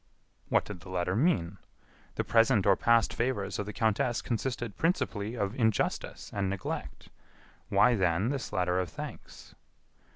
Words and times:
What 0.49 0.65
did 0.65 0.79
the 0.79 0.89
letter 0.89 1.15
mean? 1.15 1.59
The 2.15 2.23
present 2.23 2.65
or 2.65 2.75
past 2.75 3.13
favors 3.13 3.59
of 3.59 3.67
the 3.67 3.71
countess 3.71 4.23
consisted 4.23 4.75
principally 4.75 5.35
of 5.35 5.53
injustice 5.53 6.31
and 6.33 6.49
neglect. 6.49 7.09
Why, 7.69 7.93
then, 7.93 8.29
this 8.29 8.51
letter 8.51 8.79
of 8.79 8.89
thanks? 8.89 9.53